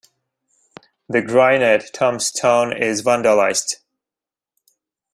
The 1.07 1.21
granite 1.21 1.91
tombstone 1.93 2.75
is 2.75 3.03
vandalised. 3.03 3.75